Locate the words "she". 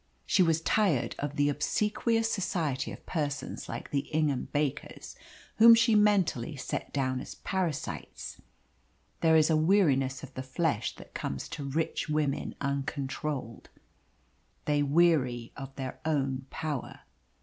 0.25-0.41, 5.75-5.93